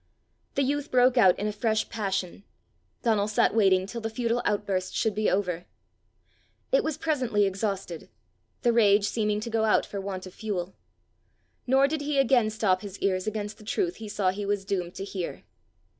[0.55, 2.43] The youth broke out in a fresh passion.
[3.03, 5.67] Donal sat waiting till the futile outburst should be over.
[6.71, 8.09] It was presently exhausted,
[8.63, 10.73] the rage seeming to go out for want of fuel.
[11.67, 14.95] Nor did he again stop his ears against the truth he saw he was doomed
[14.95, 15.43] to hear.